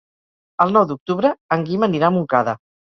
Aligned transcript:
El 0.65 0.73
nou 0.79 0.87
d'octubre 0.93 1.33
en 1.59 1.69
Guim 1.71 1.89
anirà 1.93 2.13
a 2.13 2.15
Montcada. 2.21 2.63